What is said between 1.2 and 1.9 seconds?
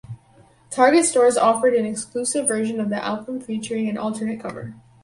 offered an